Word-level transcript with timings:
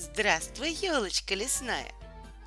Здравствуй, 0.00 0.70
елочка 0.70 1.34
лесная, 1.34 1.92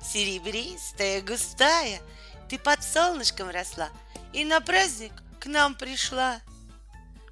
Серебристая, 0.02 1.22
густая, 1.22 2.00
Ты 2.48 2.58
под 2.58 2.82
солнышком 2.82 3.48
росла 3.48 3.90
И 4.32 4.44
на 4.44 4.60
праздник 4.60 5.12
к 5.38 5.46
нам 5.46 5.76
пришла. 5.76 6.40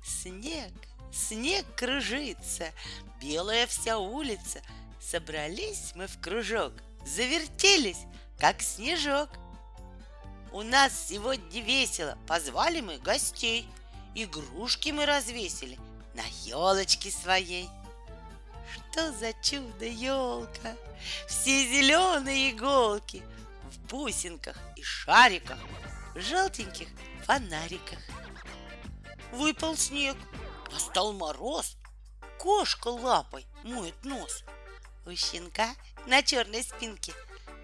Снег, 0.05 0.73
снег 1.13 1.67
кружится, 1.75 2.71
Белая 3.21 3.67
вся 3.67 3.99
улица, 3.99 4.63
Собрались 5.01 5.91
мы 5.97 6.07
в 6.07 6.21
кружок, 6.21 6.73
Завертелись, 7.05 8.05
как 8.39 8.63
снежок. 8.63 9.29
У 10.53 10.63
нас 10.63 11.09
сегодня 11.09 11.61
весело, 11.61 12.17
Позвали 12.29 12.81
мы 12.81 12.99
гостей, 12.99 13.69
Игрушки 14.15 14.91
мы 14.91 15.05
развесили 15.05 15.81
На 16.15 16.23
елочке 16.45 17.11
своей— 17.11 17.69
что 18.73 19.13
за 19.13 19.33
чудо 19.35 19.85
елка? 19.85 20.77
Все 21.27 21.67
зеленые 21.67 22.51
иголки 22.51 23.23
В 23.71 23.79
бусинках 23.89 24.57
и 24.77 24.83
шариках 24.83 25.59
В 26.15 26.21
желтеньких 26.21 26.89
фонариках. 27.25 27.99
Выпал 29.33 29.77
снег, 29.77 30.17
настал 30.73 31.13
мороз 31.13 31.77
Кошка 32.39 32.89
лапой 32.89 33.47
моет 33.63 34.05
нос. 34.05 34.45
У 35.07 35.15
щенка 35.15 35.75
на 36.07 36.23
черной 36.23 36.63
спинке 36.63 37.13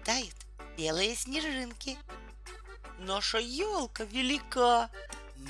Тают 0.03 0.35
белые 0.77 1.15
снежинки. 1.15 1.97
Наша 2.99 3.39
елка 3.39 4.03
велика 4.05 4.89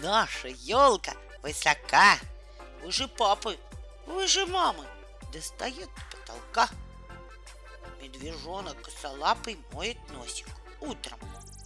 Наша 0.01 0.49
елка 0.49 1.13
высока. 1.41 2.17
Выше 2.83 3.07
папы, 3.07 3.57
выше 4.05 4.45
мамы 4.45 4.85
достает 5.31 5.89
до 5.95 6.17
потолка. 6.17 6.69
Медвежонок 8.01 8.81
косолапый 8.81 9.59
моет 9.73 9.97
носик 10.11 10.47
утром 10.81 11.19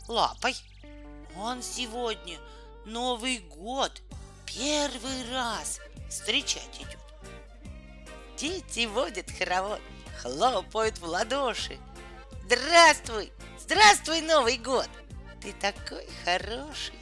лапой. 0.08 0.56
Он 1.36 1.62
сегодня 1.62 2.40
Новый 2.86 3.40
год 3.40 4.02
первый 4.46 5.32
раз 5.32 5.80
встречать 6.10 6.82
идет. 6.82 7.00
Дети 8.38 8.86
водят 8.86 9.32
хоровод, 9.32 9.80
хлопают 10.22 10.98
в 11.00 11.06
ладоши. 11.06 11.80
Здравствуй, 12.46 13.32
здравствуй, 13.58 14.22
Новый 14.22 14.58
год! 14.58 14.90
Ты 15.42 15.54
такой 15.54 16.08
хороший. 16.24 17.00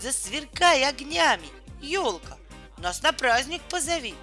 Засверкай 0.00 0.84
огнями, 0.84 1.48
елка, 1.80 2.36
нас 2.78 3.02
на 3.02 3.12
праздник 3.12 3.62
позови 3.62 4.14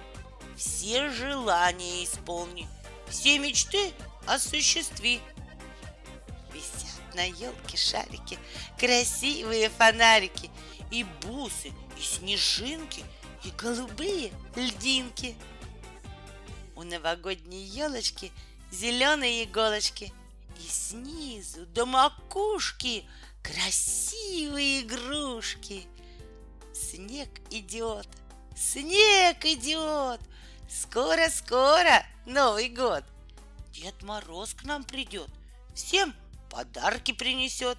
все 0.60 1.08
желания 1.08 2.04
исполни, 2.04 2.68
все 3.08 3.38
мечты 3.38 3.92
осуществи. 4.26 5.20
Висят 6.52 7.14
на 7.14 7.24
елке 7.24 7.78
шарики, 7.78 8.38
красивые 8.78 9.70
фонарики, 9.70 10.50
и 10.90 11.04
бусы, 11.22 11.72
и 11.98 12.02
снежинки, 12.02 13.02
и 13.42 13.50
голубые 13.52 14.32
льдинки. 14.54 15.34
У 16.76 16.82
новогодней 16.82 17.64
елочки 17.64 18.30
зеленые 18.70 19.44
иголочки, 19.44 20.12
и 20.58 20.68
снизу 20.68 21.64
до 21.66 21.86
макушки 21.86 23.08
красивые 23.42 24.82
игрушки. 24.82 25.86
Снег 26.74 27.30
идет, 27.50 28.06
снег 28.54 29.44
идет, 29.46 30.20
Скоро-скоро 30.70 32.06
Новый 32.26 32.68
год. 32.68 33.02
Дед 33.72 34.02
Мороз 34.04 34.54
к 34.54 34.62
нам 34.62 34.84
придет, 34.84 35.28
всем 35.74 36.14
подарки 36.48 37.10
принесет. 37.10 37.76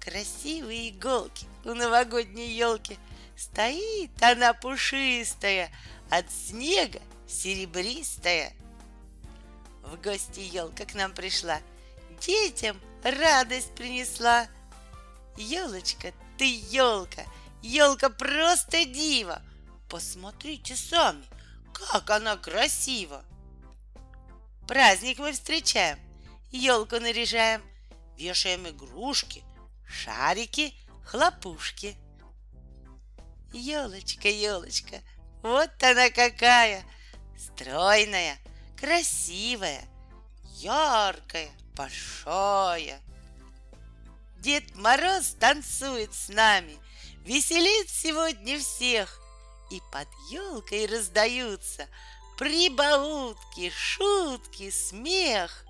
Красивые 0.00 0.88
иголки 0.88 1.46
у 1.66 1.74
новогодней 1.74 2.48
елки. 2.48 2.96
Стоит 3.36 4.10
она 4.22 4.54
пушистая, 4.54 5.70
от 6.08 6.30
снега 6.30 7.02
серебристая. 7.28 8.54
В 9.82 10.00
гости 10.00 10.40
елка 10.40 10.86
к 10.86 10.94
нам 10.94 11.12
пришла, 11.12 11.60
детям 12.20 12.80
радость 13.02 13.74
принесла. 13.74 14.46
Елочка, 15.36 16.14
ты 16.38 16.58
елка, 16.70 17.24
елка 17.60 18.08
просто 18.08 18.86
дива. 18.86 19.42
Посмотрите 19.90 20.74
сами, 20.74 21.24
как 21.76 22.10
она 22.10 22.36
красива! 22.36 23.24
Праздник 24.66 25.18
мы 25.18 25.32
встречаем, 25.32 25.98
елку 26.50 26.98
наряжаем, 26.98 27.62
вешаем 28.16 28.66
игрушки, 28.68 29.44
шарики, 29.86 30.74
хлопушки. 31.04 31.96
Елочка, 33.52 34.28
елочка, 34.28 35.00
вот 35.42 35.70
она 35.82 36.10
какая! 36.10 36.84
Стройная, 37.38 38.38
красивая, 38.78 39.84
яркая, 40.56 41.50
большая. 41.74 43.00
Дед 44.38 44.74
Мороз 44.74 45.36
танцует 45.38 46.14
с 46.14 46.28
нами, 46.28 46.78
веселит 47.24 47.88
сегодня 47.88 48.58
всех. 48.58 49.20
И 49.70 49.82
под 49.90 50.08
елкой 50.30 50.86
раздаются 50.86 51.88
прибаутки, 52.38 53.70
шутки, 53.70 54.70
смех. 54.70 55.64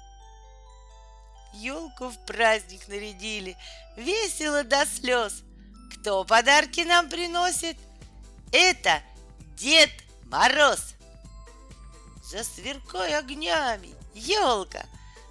Елку 1.55 2.09
в 2.09 2.25
праздник 2.27 2.87
нарядили, 2.89 3.57
весело 3.97 4.63
до 4.65 4.85
слез. 4.85 5.43
Кто 5.95 6.25
подарки 6.25 6.81
нам 6.81 7.09
приносит? 7.09 7.79
Это 8.53 9.03
Дед 9.57 9.91
Мороз. 10.25 10.95
Засверкай 12.23 13.17
огнями, 13.17 13.95
елка, 14.15 14.85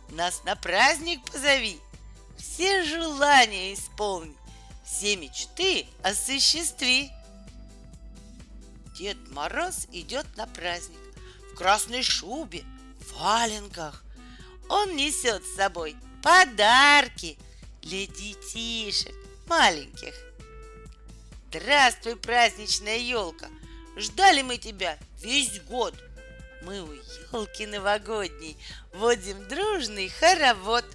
нас 0.10 0.44
на 0.46 0.56
праздник 0.56 1.24
позови. 1.30 1.80
Все 2.38 2.84
желания 2.84 3.74
исполни, 3.74 4.36
все 4.86 5.16
мечты 5.18 5.88
осуществи. 6.02 7.12
Дед 8.98 9.18
Мороз 9.32 9.88
идет 9.92 10.26
на 10.38 10.48
праздник 10.48 11.00
в 11.52 11.56
красной 11.56 12.02
шубе, 12.02 12.64
в 13.02 13.20
валенках. 13.20 14.04
Он 14.70 14.96
несет 14.96 15.44
с 15.44 15.56
собой 15.56 15.98
подарки 16.24 17.38
для 17.82 18.08
детишек 18.08 19.14
маленьких. 19.48 20.14
Здравствуй, 21.50 22.16
праздничная 22.16 22.98
елка! 22.98 23.48
Ждали 23.98 24.42
мы 24.42 24.58
тебя 24.58 24.98
весь 25.22 25.62
год. 25.64 25.94
Мы 26.64 26.82
у 26.82 26.92
елки 26.94 27.66
новогодней 27.66 28.58
водим 28.94 29.46
дружный 29.50 30.08
хоровод. 30.08 30.86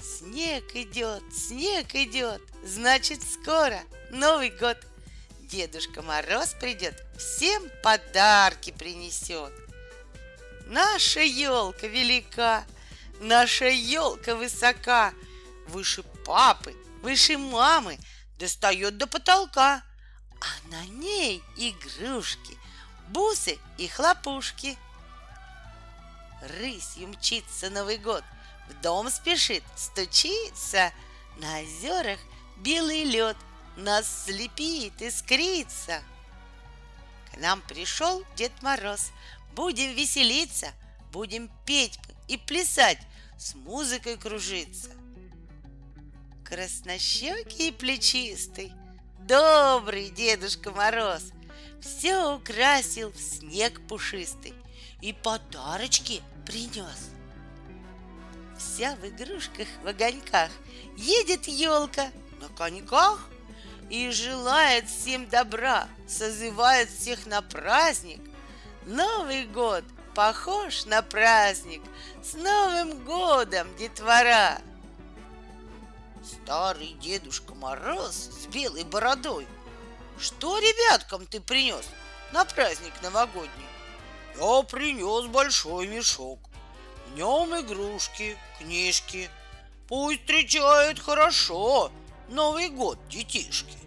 Снег 0.00 0.64
идет, 0.74 1.22
снег 1.32 1.94
идет, 1.94 2.40
значит 2.64 3.20
скоро 3.22 3.80
Новый 4.10 4.50
год. 4.50 4.76
Дедушка 5.42 6.02
Мороз 6.02 6.54
придет, 6.60 7.00
всем 7.16 7.62
подарки 7.82 8.72
принесет. 8.72 9.52
Наша 10.66 11.20
елка 11.20 11.86
велика, 11.86 12.64
наша 13.20 13.68
елка 13.68 14.34
высока, 14.34 15.12
выше 15.68 16.02
папы, 16.24 16.74
выше 17.02 17.38
мамы, 17.38 17.98
достает 18.38 18.96
до 18.96 19.06
потолка, 19.06 19.82
а 20.40 20.68
на 20.68 20.84
ней 20.86 21.42
игрушки, 21.56 22.56
бусы 23.08 23.58
и 23.78 23.86
хлопушки. 23.88 24.76
Рысью 26.58 27.08
мчится 27.08 27.70
Новый 27.70 27.98
год, 27.98 28.24
в 28.68 28.80
дом 28.82 29.10
спешит, 29.10 29.62
стучится, 29.76 30.92
на 31.38 31.60
озерах 31.60 32.18
белый 32.56 33.04
лед— 33.04 33.36
нас 33.80 34.24
слепит, 34.24 35.00
искрится. 35.00 36.02
К 37.32 37.38
нам 37.38 37.60
пришел 37.62 38.24
Дед 38.36 38.52
Мороз. 38.62 39.10
Будем 39.54 39.94
веселиться, 39.94 40.72
будем 41.12 41.50
петь 41.66 41.98
и 42.28 42.36
плясать, 42.36 42.98
с 43.36 43.54
музыкой 43.54 44.16
кружиться. 44.16 44.90
Краснощекий 46.44 47.68
и 47.68 47.72
плечистый, 47.72 48.72
добрый 49.26 50.10
Дедушка 50.10 50.70
Мороз 50.70 51.32
все 51.80 52.34
украсил 52.34 53.10
в 53.12 53.18
снег 53.18 53.80
пушистый 53.88 54.54
и 55.00 55.12
подарочки 55.12 56.22
принес. 56.46 57.10
Вся 58.58 58.94
в 58.96 59.06
игрушках, 59.06 59.66
в 59.82 59.86
огоньках 59.86 60.50
едет 60.96 61.48
елка 61.48 62.10
на 62.40 62.48
коньках– 62.48 63.26
и 63.90 64.10
желает 64.10 64.88
всем 64.88 65.28
добра, 65.28 65.88
созывает 66.08 66.88
всех 66.88 67.26
на 67.26 67.42
праздник, 67.42 68.20
Новый 68.86 69.44
год 69.46 69.84
похож 70.14 70.86
на 70.86 71.02
праздник. 71.02 71.82
С 72.22 72.34
Новым 72.34 73.04
годом, 73.04 73.68
детвора! 73.76 74.60
Старый 76.24 76.96
Дедушка 77.00 77.54
Мороз 77.54 78.14
с 78.14 78.46
белой 78.46 78.84
бородой. 78.84 79.46
Что 80.18 80.58
ребяткам 80.58 81.26
ты 81.26 81.40
принес 81.40 81.84
на 82.32 82.44
праздник 82.44 82.92
новогодний? 83.02 83.66
Я 84.36 84.62
принес 84.62 85.26
большой 85.26 85.86
мешок. 85.86 86.38
В 87.08 87.16
нем 87.16 87.58
игрушки, 87.58 88.36
книжки. 88.58 89.28
Пусть 89.88 90.20
встречают 90.20 91.00
хорошо 91.00 91.90
Новый 92.28 92.68
год, 92.68 92.98
детишки. 93.08 93.79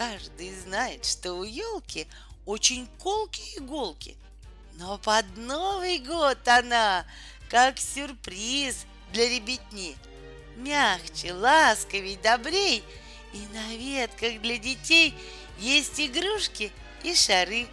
Каждый 0.00 0.54
знает, 0.54 1.04
что 1.04 1.34
у 1.34 1.44
елки 1.44 2.06
очень 2.46 2.88
колкие 2.98 3.58
иголки. 3.58 4.16
Но 4.76 4.96
под 4.96 5.26
Новый 5.36 5.98
год 5.98 6.38
она, 6.48 7.04
как 7.50 7.78
сюрприз 7.78 8.86
для 9.12 9.28
ребятни, 9.28 9.94
мягче, 10.56 11.34
ласковей, 11.34 12.16
добрей, 12.16 12.82
и 13.34 13.46
на 13.52 13.76
ветках 13.76 14.40
для 14.40 14.56
детей 14.56 15.14
есть 15.58 16.00
игрушки 16.00 16.72
и 17.02 17.14
шары, 17.14 17.66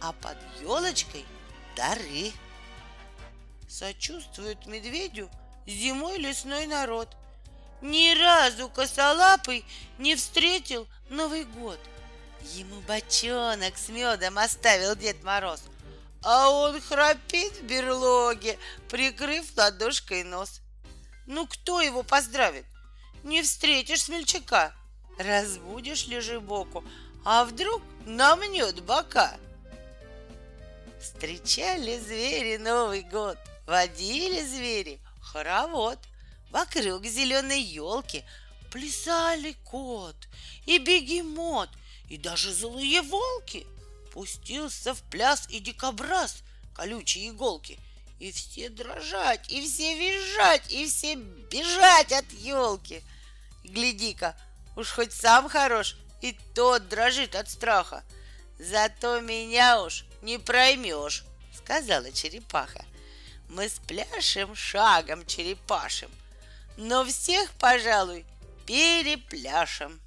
а 0.00 0.12
под 0.12 0.38
елочкой 0.60 1.24
дары. 1.74 2.30
Сочувствует 3.68 4.64
медведю 4.66 5.28
зимой 5.66 6.18
лесной 6.18 6.68
народ. 6.68 7.08
Ни 7.84 8.14
разу 8.18 8.70
косолапый 8.70 9.62
не 9.98 10.16
встретил 10.16 10.88
Новый 11.10 11.44
год. 11.44 11.78
Ему 12.54 12.80
бочонок 12.80 13.76
с 13.76 13.90
медом 13.90 14.38
оставил 14.38 14.96
Дед 14.96 15.22
Мороз, 15.22 15.60
а 16.22 16.48
он 16.48 16.80
храпит 16.80 17.52
в 17.58 17.64
берлоге, 17.64 18.58
прикрыв 18.88 19.54
ладошкой 19.58 20.24
нос. 20.24 20.62
Ну 21.26 21.46
кто 21.46 21.82
его 21.82 22.02
поздравит? 22.02 22.64
Не 23.22 23.42
встретишь 23.42 24.04
смельчака, 24.04 24.72
разбудишь 25.18 26.06
лежебоку, 26.06 26.82
а 27.22 27.44
вдруг 27.44 27.82
намнет 28.06 28.82
бока. 28.82 29.36
Встречали 31.02 31.98
звери 31.98 32.56
Новый 32.56 33.02
год, 33.02 33.36
водили 33.66 34.40
звери 34.40 35.00
хоровод. 35.20 35.98
Вокруг 36.54 37.04
зеленой 37.04 37.60
елки 37.60 38.24
плясали 38.70 39.56
кот 39.64 40.16
и 40.66 40.78
бегемот, 40.78 41.68
и 42.08 42.16
даже 42.16 42.54
злые 42.54 43.02
волки. 43.02 43.66
Пустился 44.12 44.94
в 44.94 45.02
пляс 45.10 45.48
и 45.50 45.58
дикобраз, 45.58 46.44
колючие 46.72 47.30
иголки— 47.30 47.78
и 48.20 48.30
все 48.30 48.68
дрожать, 48.68 49.50
и 49.50 49.60
все 49.60 49.98
визжать, 49.98 50.72
и 50.72 50.86
все 50.86 51.16
бежать 51.16 52.12
от 52.12 52.30
елки. 52.32 53.02
Гляди-ка, 53.64 54.36
уж 54.76 54.90
хоть 54.90 55.12
сам 55.12 55.48
хорош, 55.48 55.96
и 56.22 56.38
тот 56.54 56.88
дрожит 56.88 57.34
от 57.34 57.50
страха. 57.50 58.04
Зато 58.58 59.20
меня 59.20 59.82
уж 59.82 60.04
не 60.22 60.38
проймешь, 60.38 61.24
сказала 61.54 62.12
черепаха. 62.12 62.84
Мы 63.48 63.68
с 63.68 63.80
пляшем 63.80 64.54
шагом 64.54 65.26
черепашем, 65.26 66.10
но 66.76 67.04
всех, 67.04 67.50
пожалуй, 67.52 68.24
перепляшем. 68.66 70.00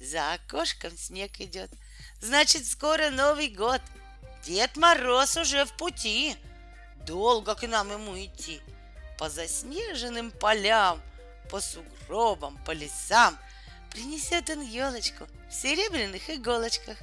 За 0.00 0.34
окошком 0.34 0.96
снег 0.96 1.40
идет, 1.40 1.70
значит, 2.20 2.66
скоро 2.66 3.10
Новый 3.10 3.48
год— 3.48 3.80
Дед 4.44 4.76
Мороз 4.76 5.36
уже 5.36 5.64
в 5.64 5.72
пути. 5.72 6.36
Долго 7.04 7.54
к 7.54 7.66
нам 7.66 7.92
ему 7.92 8.18
идти. 8.18 8.60
По 9.18 9.28
заснеженным 9.28 10.30
полям, 10.30 11.02
по 11.50 11.60
сугробам, 11.60 12.56
по 12.64 12.70
лесам 12.70 13.38
Принесет 13.90 14.48
он 14.50 14.60
елочку 14.60 15.26
в 15.50 15.52
серебряных 15.52 16.30
иголочках. 16.30 16.96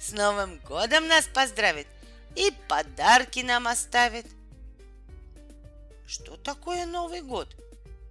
С 0.00 0.12
Новым 0.12 0.58
годом 0.58 1.06
нас 1.06 1.26
поздравит 1.26 1.86
и 2.34 2.52
подарки 2.68 3.40
нам 3.40 3.68
оставит. 3.68 4.26
Что 6.10 6.36
такое 6.36 6.86
Новый 6.86 7.22
год? 7.22 7.54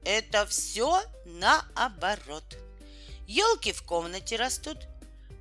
Это 0.05 0.45
все 0.45 1.01
наоборот. 1.25 2.45
Елки 3.27 3.73
в 3.73 3.83
комнате 3.83 4.37
растут, 4.37 4.77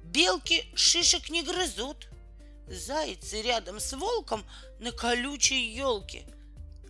белки 0.02 0.69
шишек 0.75 1.31
не 1.31 1.44
грызут, 1.44 2.08
Зайцы 2.66 3.43
рядом 3.43 3.78
с 3.78 3.93
волком 3.93 4.44
на 4.81 4.90
колючей 4.90 5.70
елке. 5.70 6.26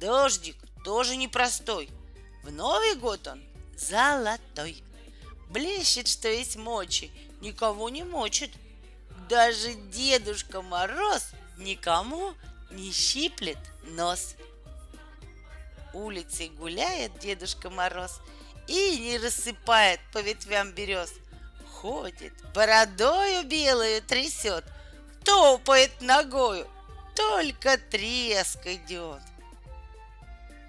Дождик 0.01 0.57
тоже 0.87 1.17
непростой. 1.17 1.91
В 2.45 2.51
Новый 2.51 2.95
год 2.95 3.29
он 3.29 3.45
золотой. 3.77 4.83
Блещет, 5.51 6.09
что 6.09 6.29
есть 6.29 6.57
мочи, 6.57 7.11
никого 7.43 7.91
не 7.91 8.05
мочит. 8.05 8.53
Даже 9.29 9.75
Дедушка 9.75 10.63
Мороз 10.63 11.27
никому 11.59 12.33
не 12.71 12.91
щиплет 12.91 13.59
нос. 13.83 14.35
Улицей 15.93 16.49
гуляет 16.51 17.19
Дедушка 17.19 17.71
Мороз 17.71 18.21
и 18.67 18.99
не 18.99 19.19
рассыпает 19.19 20.01
по 20.13 20.19
ветвям 20.19 20.73
берез. 20.73 21.13
Ходит, 21.73 22.33
бородою 22.55 23.45
белую 23.45 24.03
трясет— 24.03 24.65
топает 25.29 26.01
ногою, 26.01 26.67
только 27.15 27.77
треск 27.77 28.67
идет. 28.67 29.21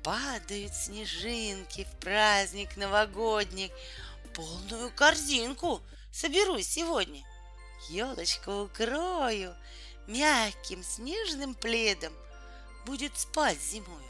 Падают 0.03 0.73
снежинки 0.73 1.85
в 1.85 1.99
праздник 2.01 2.75
новогодний, 2.75 3.71
полную 4.33 4.91
корзинку 4.91 5.81
соберу 6.11 6.59
сегодня. 6.59 7.23
Елочку 7.89 8.63
укрою 8.63 9.55
мягким 10.07 10.83
снежным 10.83 11.55
пледом, 11.55 12.13
будет 12.85 13.17
спать 13.17 13.61
зимою, 13.61 14.08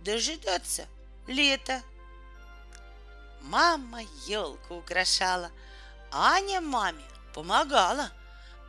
дожидаться 0.00 0.86
лета. 1.26 1.82
Мама 3.42 4.02
елку 4.26 4.76
украшала, 4.76 5.50
Аня 6.12 6.60
маме 6.60 7.04
помогала— 7.34 8.10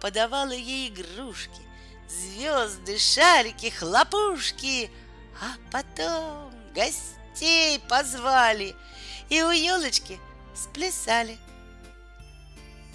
подавала 0.01 0.51
ей 0.51 0.89
игрушки, 0.89 1.61
звезды, 2.09 2.97
шарики, 2.97 3.69
хлопушки, 3.69 4.91
а 5.39 5.55
потом 5.71 6.51
гостей 6.73 7.79
позвали 7.87 8.75
и 9.29 9.41
у 9.43 9.51
елочки 9.51 10.19
сплясали. 10.55 11.37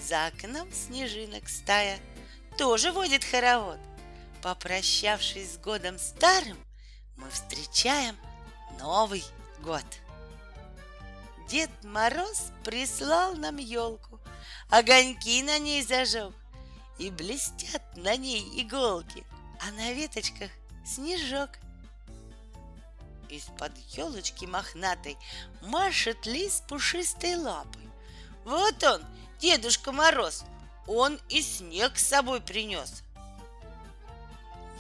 За 0.03 0.27
окном 0.27 0.71
снежинок 0.73 1.49
стая 1.49 1.99
тоже 2.59 2.93
водит 2.93 3.25
хоровод. 3.25 3.79
Попрощавшись 4.43 5.55
с 5.55 5.59
годом 5.59 5.99
старым, 5.99 6.59
мы 7.17 7.31
встречаем 7.31 8.17
Новый 8.79 9.25
год. 9.61 9.85
Дед 11.49 11.71
Мороз 11.85 12.51
прислал 12.65 13.35
нам 13.37 13.57
елку, 13.57 14.21
огоньки 14.69 15.43
на 15.43 15.59
ней 15.59 15.83
зажег, 15.83 16.35
и 16.99 17.11
блестят 17.11 17.83
на 17.97 18.17
ней 18.17 18.43
иголки, 18.61 19.25
а 19.61 19.71
на 19.73 19.93
веточках 19.93 20.51
снежок. 20.85 21.51
Из-под 23.29 23.77
елочки 23.97 24.45
мохнатой 24.45 25.17
машет 25.63 26.27
лис 26.27 26.63
пушистой 26.69 27.37
лапой. 27.37 27.89
Вот 28.45 28.83
он, 28.85 29.03
Дедушка 29.41 29.93
Мороз, 29.93 30.45
он 30.87 31.19
и 31.29 31.43
снег 31.43 31.99
с 31.99 32.07
собой 32.07 32.41
принес. 32.41 33.03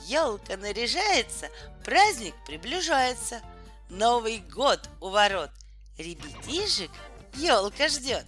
Елка 0.07 0.57
наряжается, 0.57 1.51
праздник 1.85 2.35
приближается. 2.47 3.43
Новый 3.89 4.39
год 4.39 4.89
у 5.01 5.09
ворот. 5.09 5.51
Ребятишек 5.99 6.93
елка 7.35 7.89
ждет. 7.89 8.25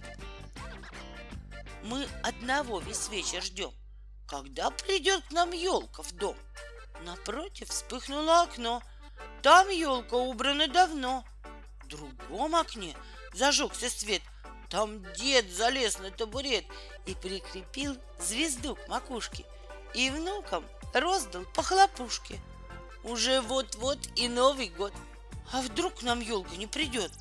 Мы 1.83 2.05
одного 2.21 2.81
весь 2.81 3.07
вечер 3.07 3.41
ждем. 3.41 3.71
Когда 4.27 4.71
придет 4.71 5.23
к 5.23 5.31
нам 5.31 5.53
елка 5.53 6.03
в 6.03 6.11
дом? 6.11 6.35
Напротив 7.05 7.69
вспыхнуло 7.69 8.41
окно. 8.41 8.83
Там 9.41 9.69
елка 9.69 10.17
убрана 10.17 10.67
давно. 10.67 11.23
В 11.83 11.87
другом 11.87 12.55
окне 12.55 12.93
зажегся 13.33 13.89
свет. 13.89 14.21
Там 14.69 15.01
дед 15.13 15.49
залез 15.49 15.97
на 15.99 16.11
табурет 16.11 16.65
и 17.05 17.15
прикрепил 17.15 17.97
звезду 18.19 18.75
к 18.75 18.85
макушке. 18.89 19.45
И 19.93 20.09
внукам 20.09 20.65
роздал 20.93 21.43
по 21.53 21.63
хлопушке. 21.63 22.39
Уже 23.03 23.41
вот-вот 23.41 23.99
и 24.15 24.27
Новый 24.27 24.69
год. 24.69 24.93
А 25.51 25.61
вдруг 25.61 26.03
нам 26.03 26.19
елка 26.19 26.55
не 26.55 26.67
придет? 26.67 27.11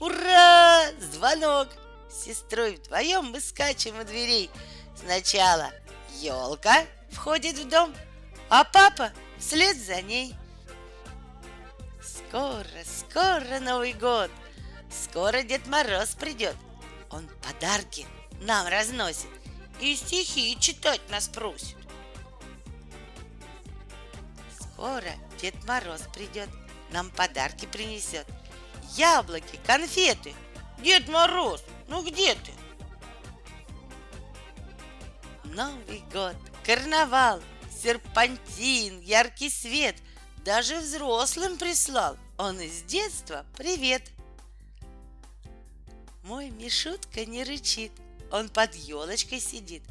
Ура! 0.00 0.90
Звонок! 1.12 1.68
С 2.10 2.24
сестрой 2.24 2.76
вдвоем 2.76 3.26
мы 3.26 3.40
скачем 3.40 3.98
у 4.00 4.04
дверей. 4.04 4.50
Сначала 4.96 5.70
елка, 6.18 6.84
входит 7.12 7.58
в 7.58 7.68
дом, 7.68 7.94
а 8.48 8.64
папа 8.64 9.12
вслед 9.38 9.76
за 9.76 10.02
ней. 10.02 10.34
Скоро, 12.02 12.66
скоро 12.84 13.60
Новый 13.60 13.92
год, 13.92 14.30
скоро 14.90 15.42
Дед 15.42 15.66
Мороз 15.66 16.10
придет. 16.10 16.56
Он 17.10 17.28
подарки 17.42 18.06
нам 18.40 18.66
разносит 18.66 19.28
и 19.80 19.94
стихи 19.96 20.56
читать 20.58 21.00
нас 21.10 21.28
просит. 21.28 21.79
Скоро 24.80 25.12
Дед 25.38 25.62
Мороз 25.68 26.00
придет, 26.14 26.48
нам 26.90 27.10
подарки 27.10 27.66
принесет. 27.66 28.26
Яблоки, 28.96 29.60
конфеты. 29.66 30.32
Дед 30.78 31.06
Мороз, 31.06 31.62
ну 31.86 32.02
где 32.02 32.34
ты? 32.34 32.52
Новый 35.44 36.02
год, 36.10 36.34
карнавал, 36.64 37.42
серпантин, 37.70 39.00
яркий 39.00 39.50
свет. 39.50 39.96
Даже 40.46 40.78
взрослым 40.78 41.58
прислал. 41.58 42.16
Он 42.38 42.58
из 42.58 42.80
детства 42.84 43.44
привет. 43.58 44.10
Мой 46.22 46.48
Мишутка 46.48 47.26
не 47.26 47.44
рычит, 47.44 47.92
он 48.32 48.48
под 48.48 48.74
елочкой 48.74 49.40
сидит. 49.40 49.82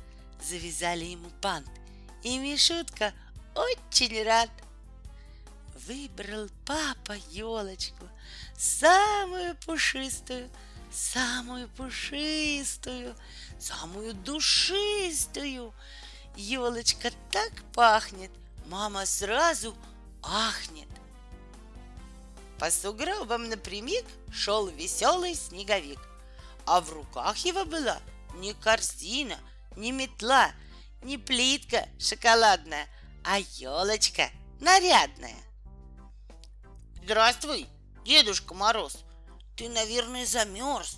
Завязали 0.44 1.06
ему 1.06 1.30
пант, 1.44 1.70
и 2.24 2.40
Мишутка 2.40 3.14
очень 3.54 4.24
рад. 4.24 4.50
Выбрал 5.88 6.50
папа 6.66 7.14
елочку, 7.30 8.10
самую 8.58 9.56
пушистую, 9.66 10.50
самую 10.92 11.70
пушистую, 11.70 13.16
самую 13.60 14.14
душистую. 14.14 15.74
Елочка 16.36 17.12
так 17.32 17.52
пахнет, 17.74 18.32
мама 18.66 19.06
сразу 19.06 19.76
ахнет. 20.22 20.90
По 22.60 22.70
сугробам 22.72 23.48
напрямик 23.48 24.06
шел 24.32 24.68
веселый 24.68 25.36
снеговик, 25.36 26.00
а 26.66 26.82
в 26.82 26.92
руках 26.92 27.38
его 27.38 27.64
была 27.64 28.00
не 28.36 28.54
корзина, 28.54 29.38
не 29.78 29.92
метла, 29.92 30.52
не 31.04 31.18
плитка 31.18 31.88
шоколадная, 32.00 32.88
а 33.24 33.40
елочка 33.40 34.30
нарядная. 34.60 35.49
Здравствуй, 37.10 37.68
Дедушка 38.06 38.54
Мороз, 38.54 39.00
ты, 39.58 39.68
наверное, 39.68 40.28
замерз. 40.28 40.98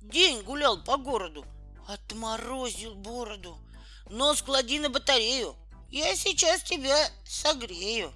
День 0.00 0.42
гулял 0.42 0.82
по 0.82 0.96
городу, 0.96 1.46
отморозил 1.86 2.96
бороду. 2.96 3.56
Нос 4.10 4.42
клади 4.42 4.80
на 4.80 4.90
батарею, 4.90 5.54
я 5.88 6.16
сейчас 6.16 6.64
тебя 6.64 7.08
согрею. 7.24 8.12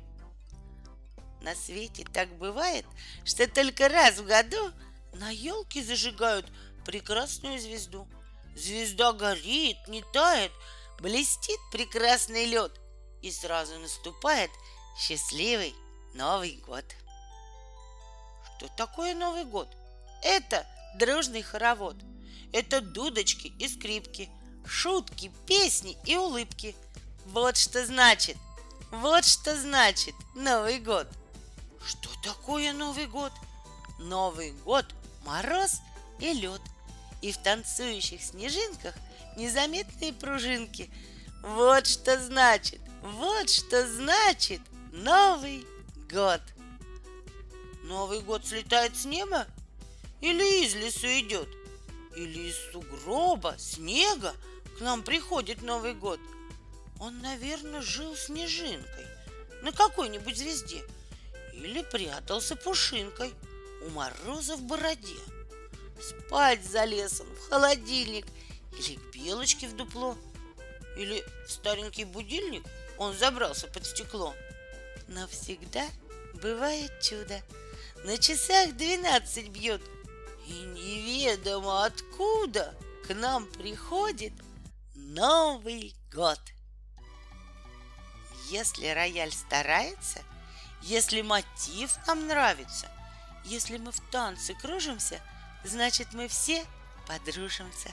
На 1.41 1.55
свете 1.55 2.05
так 2.13 2.37
бывает, 2.37 2.85
что 3.25 3.47
только 3.47 3.89
раз 3.89 4.19
в 4.19 4.27
году 4.27 4.73
на 5.13 5.31
елке 5.31 5.85
зажигают 5.85 6.51
прекрасную 6.85 7.61
звезду. 7.61 8.09
Звезда 8.57 9.13
горит, 9.13 9.77
не 9.87 10.03
тает, 10.13 10.51
блестит 10.99 11.61
прекрасный 11.71 12.47
лед, 12.47 12.73
и 13.23 13.31
сразу 13.31 13.79
наступает 13.79 14.51
счастливый 14.99 15.77
Новый 16.13 16.57
год. 16.67 16.85
Что 18.57 18.69
такое 18.69 19.15
Новый 19.15 19.45
год? 19.45 19.69
Это 20.23 20.67
дружный 20.99 21.43
хоровод. 21.43 21.97
Это 22.53 22.81
дудочки 22.81 23.49
и 23.59 23.69
скрипки, 23.69 24.31
шутки, 24.65 25.31
песни 25.47 25.97
и 26.05 26.17
улыбки. 26.17 26.75
Вот 27.27 27.57
что 27.57 27.85
значит, 27.85 28.37
вот 28.91 29.25
что 29.25 29.57
значит 29.61 30.15
Новый 30.35 30.79
год. 30.79 31.07
Что 31.85 32.09
такое 32.23 32.73
Новый 32.73 33.07
год? 33.07 33.33
Новый 33.99 34.53
год– 34.65 34.87
мороз 35.27 35.81
и 36.19 36.33
лед. 36.33 36.63
И 37.21 37.33
в 37.33 37.39
танцующих 37.39 38.23
снежинках 38.23 38.95
незаметные 39.37 40.13
пружинки. 40.13 40.91
Вот 41.43 41.87
что 41.87 42.19
значит, 42.21 42.81
вот 43.03 43.51
что 43.51 43.87
значит 43.87 44.61
Новый 44.93 45.67
год. 46.11 46.41
Новый 47.87 48.21
год 48.21 48.45
слетает 48.45 48.97
с 48.97 49.05
неба? 49.05 49.47
Или 50.21 50.65
из 50.65 50.75
лесу 50.75 51.07
идет? 51.07 51.49
Или 52.17 52.49
из 52.49 52.57
сугроба, 52.73 53.55
снега 53.59 54.35
к 54.77 54.81
нам 54.81 55.05
приходит 55.05 55.63
Новый 55.63 55.95
год? 55.95 56.19
Он, 56.99 57.21
наверное, 57.21 57.83
жил 57.83 58.17
снежинкой 58.17 59.07
на 59.63 59.71
какой-нибудь 59.71 60.37
звезде. 60.37 60.83
Или 61.53 61.83
прятался 61.83 62.57
пушинкой 62.57 63.33
у 63.87 63.91
мороза 63.91 64.57
в 64.57 64.63
бороде. 64.63 65.21
Спать 66.01 66.65
за 66.65 66.85
лесом, 66.85 67.29
в 67.37 67.51
холодильник 67.51 68.27
или 68.77 68.97
к 68.97 69.15
белочке 69.15 69.69
в 69.69 69.77
дупло. 69.77 70.17
Или 70.97 71.25
в 71.47 71.53
старенький 71.53 72.05
будильник 72.05 72.65
он 72.99 73.15
забрался 73.17 73.69
под 73.69 73.87
стекло. 73.87 74.35
Навсегда 75.07 75.87
бывает 76.43 76.91
чудо– 77.01 77.41
на 78.07 78.19
часах 78.19 78.77
двенадцать 78.77 79.49
бьет, 79.49 79.83
и 80.47 80.53
неведомо 80.53 81.87
откуда 81.87 82.73
к 83.05 83.13
нам 83.13 83.47
приходит 83.47 84.33
Новый 84.95 85.93
год. 86.15 86.39
Если 88.49 88.87
рояль 88.87 89.33
старается, 89.33 90.23
если 90.83 91.23
мотив 91.23 91.97
нам 92.07 92.29
нравится, 92.29 92.89
если 93.45 93.77
мы 93.77 93.91
в 93.91 93.99
танце 94.13 94.55
кружимся, 94.55 95.21
значит 95.65 96.13
мы 96.13 96.29
все 96.29 96.65
подружимся. 97.09 97.93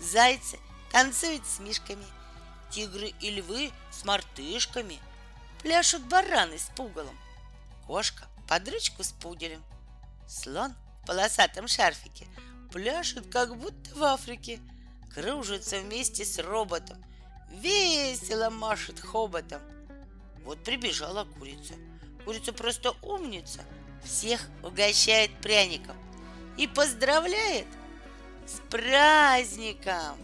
Зайцы 0.00 0.58
танцуют 0.90 1.46
с 1.46 1.58
мишками, 1.58 2.06
тигры 2.70 3.08
и 3.20 3.28
львы 3.28 3.72
с 3.90 4.06
мартышками, 4.06 4.98
пляшут 5.60 6.02
бараны 6.04 6.58
с 6.58 6.70
пугалом, 6.74 7.18
кошка 7.86 8.26
под 8.48 8.68
ручку 8.68 9.02
с 9.02 9.12
пуделем. 9.12 9.62
Слон 10.28 10.74
в 11.02 11.06
полосатом 11.06 11.68
шарфике 11.68 12.26
пляшет, 12.72 13.30
как 13.30 13.56
будто 13.56 13.94
в 13.94 14.02
Африке, 14.02 14.60
кружится 15.14 15.78
вместе 15.78 16.24
с 16.24 16.38
роботом, 16.40 17.02
весело 17.50 18.50
машет 18.50 18.98
хоботом. 18.98 19.62
Вот 20.44 20.62
прибежала 20.64 21.24
курица. 21.24 21.74
Курица 22.24 22.52
просто 22.52 22.94
умница, 23.02 23.60
всех 24.04 24.40
угощает 24.62 25.30
пряником 25.40 25.96
и 26.56 26.66
поздравляет 26.66 27.66
с 28.46 28.60
праздником. 28.70 30.18